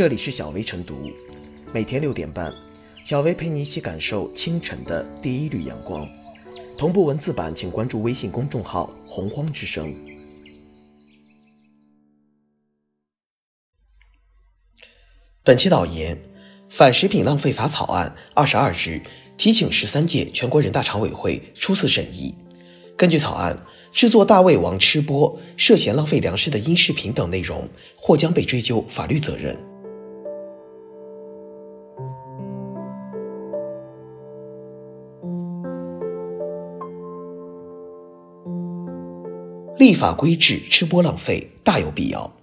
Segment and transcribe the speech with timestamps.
[0.00, 1.10] 这里是小薇晨读，
[1.74, 2.50] 每天六点半，
[3.04, 6.08] 小薇陪你一起感受清晨的第一缕阳光。
[6.78, 9.94] 同步文字版，请关注微信公众号“洪荒之声”。
[15.44, 16.18] 本期导言：
[16.70, 19.02] 反食品浪费法草案二十二日
[19.36, 22.34] 提请十三届全国人大常委会初次审议。
[22.96, 29.69] 根据草案，制作大胃王吃播涉嫌浪费粮食的音视频等内容，或将被追究法律责任。
[39.80, 42.36] 立法规制吃播浪费大有必要。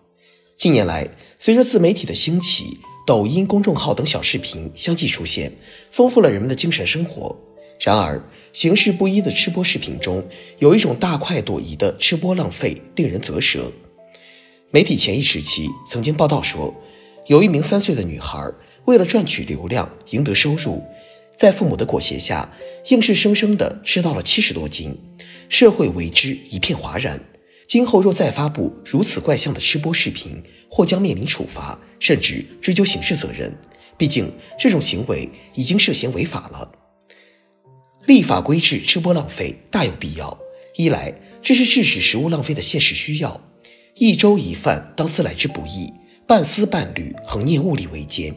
[0.58, 5.56] 近年来，随着自媒体的兴起，抖音公众号等小视频相继出现，
[5.92, 7.38] 丰富了人们的精神生活。
[7.80, 8.20] 然而，
[8.54, 13.72] 形式不一的吃播视频中，有一种大快朵颐的吃播浪费，令人啧舌。
[14.72, 16.74] 媒体前一时期曾经报道说，
[17.28, 18.52] 有一名三岁的女孩
[18.86, 20.82] 为了赚取流量、赢得收入，
[21.38, 22.52] 在父母的裹挟下，
[22.90, 24.98] 硬是生生的吃到了七十多斤，
[25.50, 27.24] 社会为之一片哗然。
[27.68, 33.54] 今后若再发布如此怪象的吃播视频，或将面临处罚，甚至追究刑事责任。
[33.98, 36.72] 毕竟，这种行为已经涉嫌违法了。
[38.06, 40.38] 立法规制吃播浪费大有必要。
[40.78, 43.42] 一来，这是制止食物浪费的现实需要。
[43.96, 45.92] 一粥一饭当思来之不易，
[46.26, 48.34] 半丝半缕恒念物力维艰。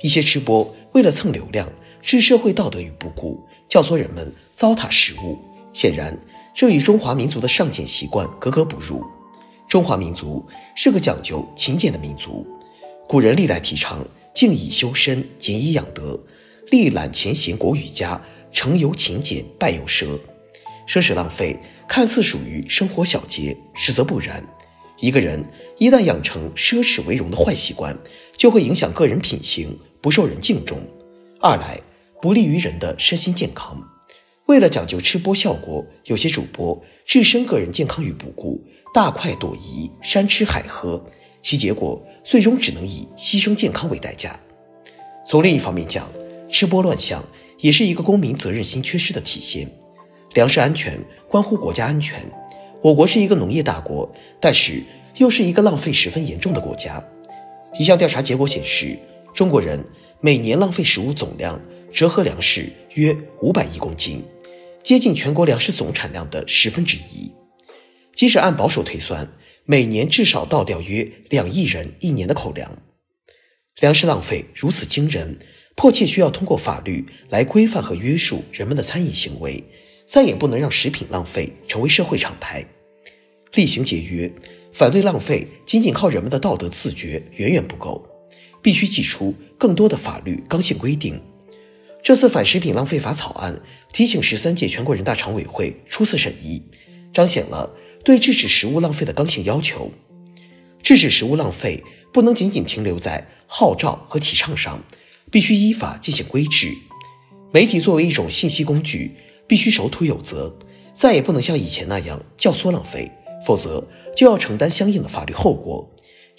[0.00, 1.70] 一些吃播为了蹭流量，
[2.02, 5.38] 置社会道德于不顾，教唆人们糟蹋食物。
[5.72, 6.18] 显然，
[6.54, 9.04] 这与中华民族的尚俭习惯格格不入。
[9.68, 12.46] 中华民族是个讲究勤俭的民族，
[13.08, 16.18] 古人历来提倡静以修身，俭以养德，
[16.70, 18.20] 历览前贤国语家。
[18.52, 20.06] 成由勤俭，败由奢。
[20.86, 24.46] 奢侈浪费看似属于生活小节，实则不然。
[25.00, 25.44] 一个人
[25.76, 27.98] 一旦养成奢侈为荣的坏习惯，
[28.36, 30.78] 就会影响个人品行，不受人敬重。
[31.40, 31.80] 二来，
[32.22, 33.82] 不利于人的身心健康。
[34.46, 38.62] 为了讲究吃播效果，有些主播置身个人健康于不顾，
[38.92, 41.02] 大快朵颐，山吃海喝，
[41.40, 44.38] 其结果最终只能以牺牲健康为代价。
[45.26, 46.08] 从另一方面讲，
[46.50, 47.24] 吃播乱象。
[47.60, 49.66] 也是一个公民责任心缺失的体现。
[50.34, 52.20] 粮食安全关乎国家安全。
[52.82, 54.82] 我国是一个农业大国，但是
[55.16, 57.02] 又是一个浪费十分严重的国家。
[57.78, 58.98] 一项调查结果显示，
[59.32, 59.82] 中国人
[60.20, 61.58] 每年浪费食物总量
[61.90, 64.22] 折合粮食约五百亿公斤，
[64.84, 67.32] 接近全国粮食总产量的十分之一。
[68.14, 69.32] 即使按保守推算，
[69.64, 72.70] 每年至少倒掉约两亿人一年的口粮。
[73.80, 75.36] 粮食浪费如此惊人。
[75.76, 79.60] 迫切需要通过法律来规范和约束人们的餐饮行为，
[80.06, 82.64] 再也不能让食品浪费成为社会常态。
[83.54, 84.32] 厉行节约，
[84.72, 88.08] 反对浪费，仅仅靠人们的道德自觉远远不够，
[88.62, 91.20] 必须祭出更多的法律刚性规定。
[92.04, 93.60] 这次反食品浪费法草案
[93.90, 96.62] 提请十三届全国人大常委会初次审议，
[97.12, 99.90] 彰显了对制止食物浪费的刚性要求。
[100.82, 101.82] 制止食物浪费
[102.12, 104.80] 不能仅仅停留在号召和提倡上。
[105.30, 106.72] 必须依法进行规制。
[107.52, 109.16] 媒体作为一种信息工具，
[109.48, 110.54] 必须守土有责，
[110.92, 113.10] 再也不能像以前那样教唆浪费，
[113.44, 113.84] 否则
[114.14, 115.92] 就要承担相应的法律后果，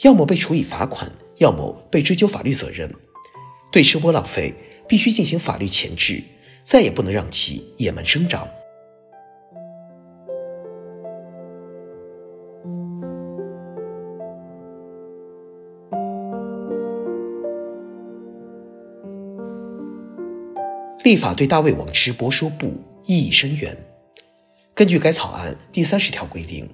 [0.03, 2.93] 要么被处以罚款，要么被追究法律责任。
[3.69, 4.53] 对吃播浪费，
[4.88, 6.23] 必须进行法律钳制，
[6.63, 8.47] 再也不能让其野蛮生长。
[21.03, 22.74] 立法对大胃王吃播说不
[23.06, 23.78] 意义深远。
[24.74, 26.68] 根据该草案第三十条规定，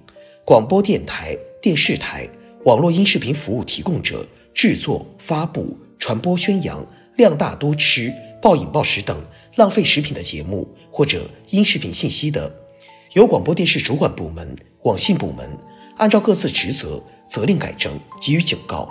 [0.46, 2.28] 广播电台、电视台、
[2.64, 6.82] 网络音视频服务提供者制作、发布、传播、宣扬
[7.22, 8.12] 量大多吃、
[8.42, 9.24] 暴饮暴食等
[9.56, 12.52] 浪费食品的节目或者音视频信息的，
[13.14, 15.58] 由广播电视主管部门、网信部门
[15.98, 18.90] 按照各自职责责令改正，给予警告；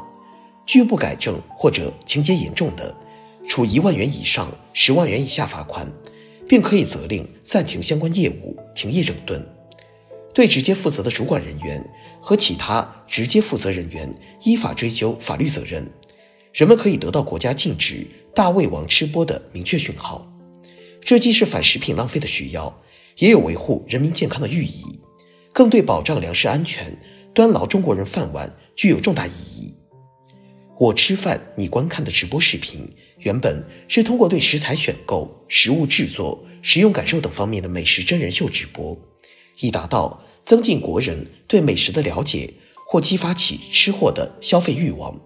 [0.65, 2.95] 拒不改正或者情节严重的，
[3.49, 5.91] 处一万元以上十万元以下罚款，
[6.49, 9.45] 并可以责令暂停相关业务、停业整顿。
[10.33, 11.85] 对直接负责的主管人员
[12.21, 14.09] 和其他直接负责人员
[14.45, 15.85] 依法追究法律责任。
[16.53, 20.27] 人们可以得到国家禁止大胃王吃播的明确讯号。
[21.01, 22.83] 这既是反食品浪费的需要，
[23.19, 24.85] 也有维护人民健康的寓意，
[25.53, 26.97] 更对保障粮食安全、
[27.35, 29.75] 端牢中国人饭碗具有重大意义。
[30.79, 32.89] 我吃饭，你观看的直播视频，
[33.19, 38.97] 原本是通过对食材选购、食物制作、食用感受等方面的美食真人秀直播，
[39.61, 42.55] 以达到增进国人对美食的了解，
[42.87, 45.21] 或激发起吃货的消费欲望，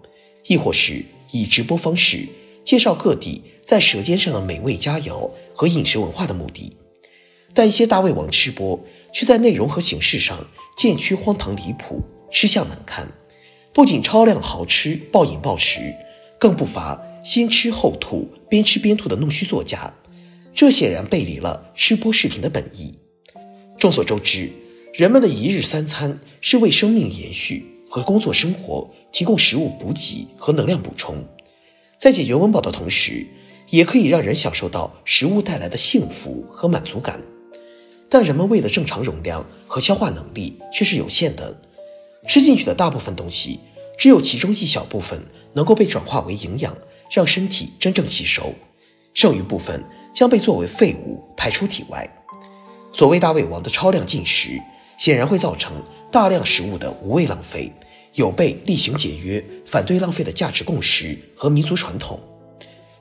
[0.49, 2.27] 亦或是以直播方式
[2.65, 6.77] 介绍各地在舌尖上的美味佳肴和饮食文化的目的，
[7.53, 8.83] 但一些大胃王吃播
[9.13, 10.47] 却在内容和形式上
[10.77, 12.03] 渐趋荒唐离谱、
[12.33, 13.13] 吃相难看，
[13.73, 15.95] 不仅超量豪吃、暴饮暴食，
[16.39, 19.95] 更不乏先吃后吐、边吃边吐的弄虚作假，
[20.55, 22.95] 这显然背离了吃播视频的本意。
[23.79, 24.51] 众所周知，
[24.93, 31.25] 人们的一日三餐是为生命延续和工作生活提供食物补给和能量补充，
[31.99, 33.26] 在解决温饱的同时，
[33.70, 37.20] 也可以让人享受到食物带来的幸福和满足感。
[38.08, 41.61] 但人们胃的正常容量和消化能力却是有限的，
[42.29, 43.58] 吃进去的大部分东西，
[43.99, 45.25] 只有其中一小部分
[45.55, 46.76] 能够被转化为营养，
[47.11, 48.55] 让身体真正吸收，
[49.14, 49.82] 剩余部分
[50.12, 52.08] 将被作为废物排出体外。
[52.93, 54.61] 所谓大胃王的超量进食，
[54.99, 55.82] 显然会造成
[56.12, 57.73] 大量食物的无谓浪费，
[58.15, 62.19] 有悖厉行节约、反对浪费的价值共识和民族传统；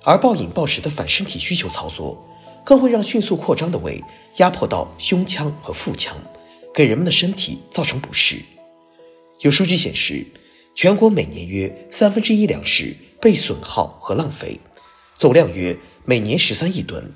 [0.03, 2.27] 而暴饮暴食的反身体需求操作，
[2.65, 4.01] 更会让迅速扩张的胃
[4.37, 6.17] 压迫到胸腔和腹腔，
[6.73, 8.41] 给人们的身体造成不适。
[9.41, 10.25] 有数据显示，
[10.73, 14.59] 全国每年约三分之一粮食被损耗和浪费，
[15.17, 17.13] 总量约每年十三亿吨。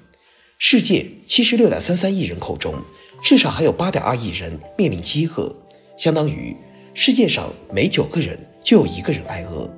[0.59, 2.75] 世界七十六点三三亿人口中，
[3.23, 5.55] 至少还有八点二亿人面临饥饿，
[5.97, 6.55] 相当于
[6.99, 9.71] 世界上每九个人就有一个人挨饿。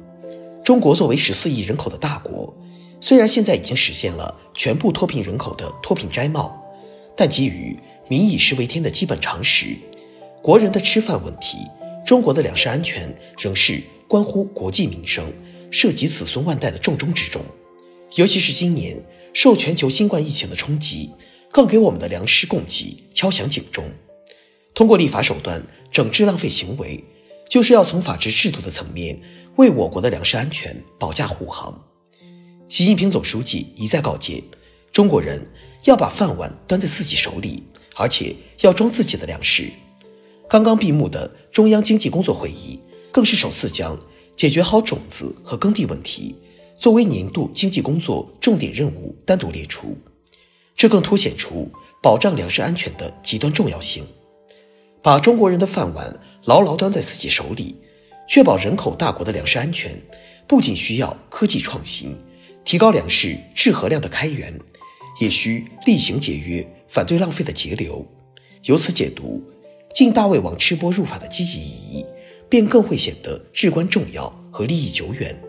[0.63, 2.55] 中国作为十四亿人口的大国，
[3.01, 6.57] 虽然现在已经实现了全部脱贫人口的脱贫摘帽，
[7.17, 7.77] 但基于
[8.07, 9.77] 民以食为天的基本常识，
[10.41, 11.57] 国人的吃饭问题，
[12.05, 15.25] 中国的粮食安全仍是关乎国计民生、
[15.69, 17.43] 涉及子孙万代的重中之重，
[18.15, 18.97] 尤其是今年。
[19.33, 21.11] 受全球新冠疫情的冲击，
[21.51, 23.83] 更给我们的粮食供给敲响警钟。
[24.73, 27.03] 通过立法手段整治浪费行为，
[27.49, 29.19] 就是要从法治制度的层面
[29.55, 31.83] 为我国的粮食安全保驾护航。
[32.67, 34.43] 习近平总书记一再告诫
[34.93, 35.45] 中国人
[35.85, 37.63] 要把饭碗端在自己手里，
[37.95, 39.71] 而且要装自己的粮食。
[40.47, 42.79] 刚刚闭幕的中央经济工作会议，
[43.11, 43.97] 更是首次将
[44.35, 46.35] 解决好种子和耕地问题。
[46.77, 49.97] 作为年度经济工作重点任务单独列出，
[50.77, 51.69] 这更凸显出
[52.01, 54.05] 保障粮食安全的极端重要性。
[55.01, 57.75] 把中国人的饭碗牢牢端在自己手里，
[58.27, 59.99] 确保人口大国的粮食安全，
[60.47, 62.15] 不仅需要科技创新，
[62.65, 64.59] 提高粮食质和量的开源，
[65.21, 68.05] 也需厉行节约，反对浪费的节流。
[68.65, 69.41] 由此解读，
[69.93, 72.05] 进大胃王吃播入法的积极意义，
[72.49, 75.41] 便更会显得至关重要和利益久远。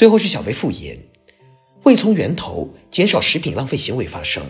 [0.00, 0.98] 最后是小薇复言，
[1.82, 4.42] 为从源头减少食品浪费行为发生，《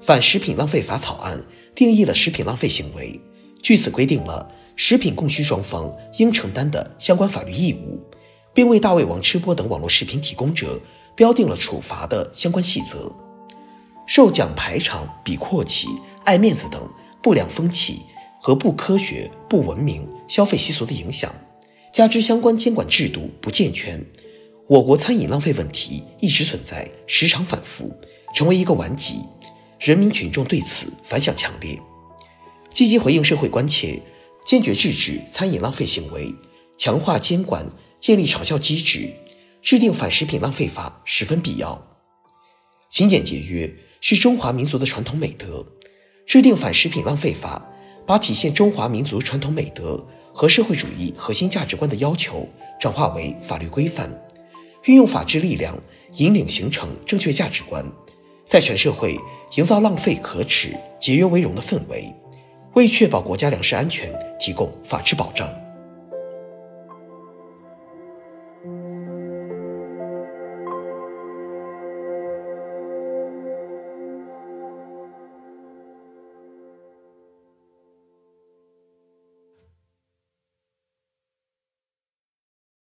[0.00, 1.42] 反食品浪费法》草案
[1.74, 3.20] 定义了食品浪费行为，
[3.60, 7.98] 据此规定了食品供需双方应承担的相关法律义务，
[8.54, 10.80] 并为大胃王吃播等网络视频提供者
[11.16, 13.12] 标定了处罚的相关细则。
[14.06, 15.88] 受奖排场、比阔气、
[16.22, 16.80] 爱面子等
[17.20, 18.02] 不良风气
[18.40, 21.34] 和不科学、不文明消费习俗的影响，
[21.92, 24.00] 加之相关监管制度不健全。
[24.66, 27.94] 我国餐饮浪费问题一直存在，时常反复，
[28.34, 29.20] 成为一个顽疾。
[29.78, 31.78] 人民群众对此反响强烈，
[32.70, 34.00] 积极回应社会关切，
[34.46, 36.34] 坚决制止餐饮浪费行为，
[36.78, 37.66] 强化监管，
[38.00, 39.12] 建立长效机制，
[39.60, 41.86] 制定反食品浪费法十分必要。
[42.88, 45.66] 勤俭节约是中华民族的传统美德，
[46.26, 47.70] 制定反食品浪费法，
[48.06, 52.48] 把体现中华民族传统美德和社会主义核心价值观的要求
[52.80, 54.10] 转化为法律规范。
[54.84, 55.74] 运用法治力量，
[56.16, 57.84] 引领形成正确价值观，
[58.46, 59.18] 在全社会
[59.56, 62.12] 营造浪费可耻、节约为荣的氛围，
[62.74, 65.48] 为确保国家粮食安全提供法治保障。